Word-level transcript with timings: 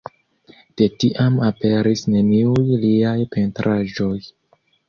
De 0.81 0.87
tiam 1.03 1.37
aperis 1.49 2.03
neniuj 2.15 2.65
liaj 2.87 3.15
pentraĵoj. 3.37 4.15